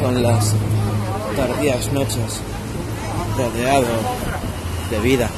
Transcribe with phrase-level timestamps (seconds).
[0.00, 0.54] Son las
[1.36, 2.40] tardías noches,
[3.36, 3.86] rodeado
[4.90, 5.28] de vida.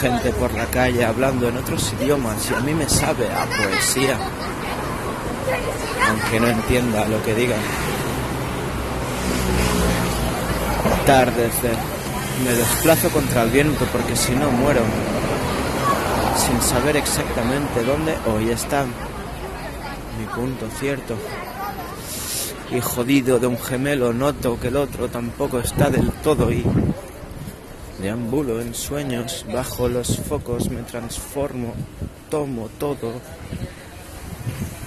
[0.00, 4.16] Gente por la calle hablando en otros idiomas y a mí me sabe a poesía,
[6.08, 7.58] aunque no entienda lo que digan.
[11.04, 11.70] Tardes de...
[12.44, 14.82] Me desplazo contra el viento porque si no muero,
[16.36, 21.16] sin saber exactamente dónde hoy está mi punto cierto
[22.70, 26.62] y jodido de un gemelo noto que el otro tampoco está del todo y
[27.98, 31.74] deambulo en sueños, bajo los focos me transformo,
[32.30, 33.12] tomo todo,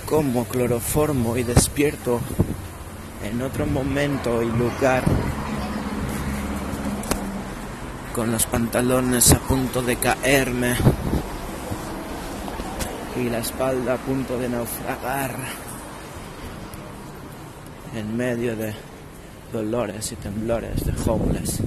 [0.05, 2.21] como cloroformo y despierto
[3.23, 5.03] en otro momento y lugar.
[8.13, 10.75] Con los pantalones a punto de caerme
[13.17, 15.70] y la espalda a punto de naufragar
[17.95, 18.73] en medio de
[19.51, 21.59] dolores y temblores de homeless,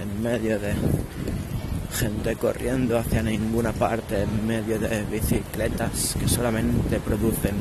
[0.00, 0.74] en medio de
[1.98, 7.56] gente corriendo hacia ninguna parte, en medio de bicicletas que solamente producen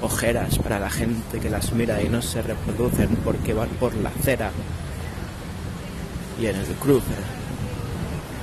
[0.00, 4.10] ojeras para la gente que las mira y no se reproducen porque van por la
[4.10, 4.50] acera
[6.40, 7.04] y en el cruce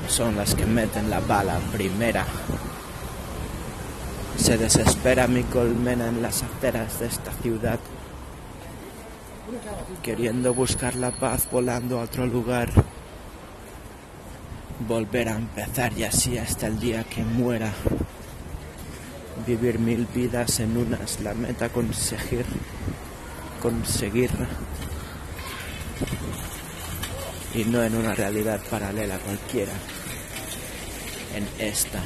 [0.07, 2.25] son las que meten la bala primera.
[4.38, 7.80] Se desespera mi colmena en las aceras de esta ciudad,
[10.03, 12.69] queriendo buscar la paz volando a otro lugar,
[14.88, 17.72] volver a empezar y así hasta el día que muera.
[19.47, 22.45] Vivir mil vidas en unas, la meta conseguir,
[23.61, 24.31] conseguir.
[27.53, 29.73] Y no en una realidad paralela cualquiera,
[31.36, 32.00] en esta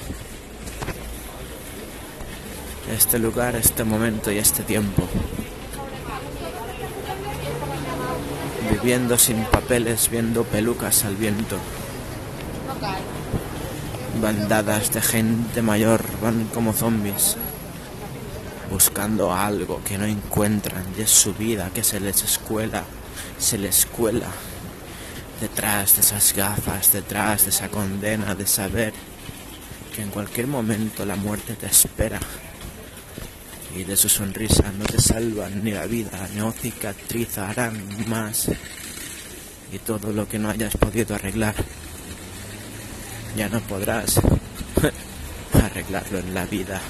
[2.89, 5.03] este lugar, este momento y este tiempo.
[8.71, 11.57] Viviendo sin papeles, viendo pelucas al viento.
[14.21, 17.37] Bandadas de gente mayor van como zombies,
[18.69, 22.83] buscando algo que no encuentran y es su vida que se les escuela,
[23.37, 24.27] se les cuela
[25.39, 28.93] detrás de esas gafas, detrás de esa condena de saber
[29.95, 32.19] que en cualquier momento la muerte te espera
[33.75, 38.49] y de su sonrisa no te salvan ni la vida, no cicatrizarán más.
[39.71, 41.55] Y todo lo que no hayas podido arreglar,
[43.35, 44.19] ya no podrás
[45.53, 46.81] arreglarlo en la vida.